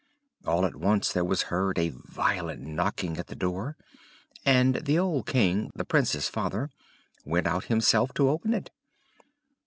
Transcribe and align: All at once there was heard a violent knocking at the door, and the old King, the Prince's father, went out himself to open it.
All 0.47 0.65
at 0.65 0.75
once 0.75 1.13
there 1.13 1.23
was 1.23 1.43
heard 1.53 1.77
a 1.77 1.89
violent 1.93 2.63
knocking 2.63 3.17
at 3.17 3.27
the 3.27 3.35
door, 3.35 3.77
and 4.43 4.77
the 4.77 4.97
old 4.97 5.27
King, 5.27 5.69
the 5.75 5.85
Prince's 5.85 6.27
father, 6.27 6.71
went 7.23 7.45
out 7.45 7.65
himself 7.65 8.11
to 8.15 8.27
open 8.29 8.55
it. 8.55 8.71